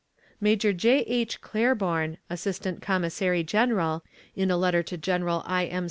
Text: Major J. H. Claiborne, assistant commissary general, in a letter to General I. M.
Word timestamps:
Major 0.39 0.73
J. 0.73 1.01
H. 1.01 1.41
Claiborne, 1.41 2.17
assistant 2.27 2.81
commissary 2.81 3.43
general, 3.43 4.03
in 4.35 4.49
a 4.49 4.57
letter 4.57 4.81
to 4.81 4.97
General 4.97 5.43
I. 5.45 5.67
M. 5.67 5.79